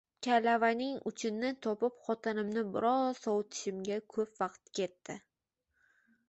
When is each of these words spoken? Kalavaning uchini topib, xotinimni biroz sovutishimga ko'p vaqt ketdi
Kalavaning 0.25 0.95
uchini 1.09 1.51
topib, 1.65 1.99
xotinimni 2.07 2.63
biroz 2.77 3.21
sovutishimga 3.27 3.99
ko'p 4.17 4.33
vaqt 4.43 4.73
ketdi 4.81 5.19